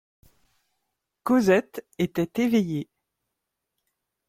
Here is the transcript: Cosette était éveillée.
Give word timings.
Cosette 1.21 1.85
était 1.99 2.31
éveillée. 2.39 2.89